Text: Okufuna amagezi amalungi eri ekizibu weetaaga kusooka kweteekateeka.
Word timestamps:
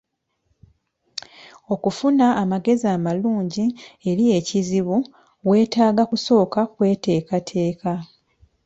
Okufuna 1.73 2.25
amagezi 2.41 2.85
amalungi 2.95 3.65
eri 4.09 4.25
ekizibu 4.37 4.97
weetaaga 5.47 6.03
kusooka 6.11 6.59
kweteekateeka. 6.73 7.91